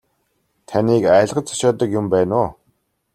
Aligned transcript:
Таныг 0.67 1.03
айлгаж 1.17 1.45
цочоодог 1.47 1.89
юм 1.99 2.05
байна 2.13 2.35
уу. 2.43 2.49